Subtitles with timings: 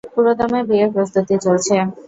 [0.13, 1.75] পুরোদমে বিয়ের প্রস্তুতি চলছে।